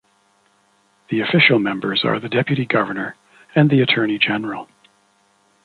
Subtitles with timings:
[1.11, 3.17] The official members are the deputy governor
[3.53, 4.67] and the attorney general.